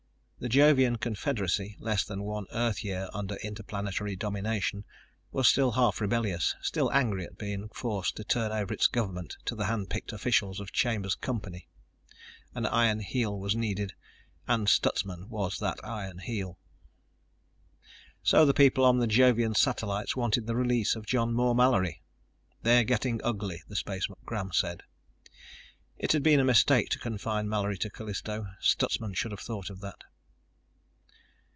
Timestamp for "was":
5.31-5.47, 13.39-13.55, 15.29-15.59